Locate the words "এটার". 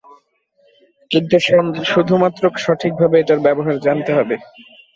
3.19-3.39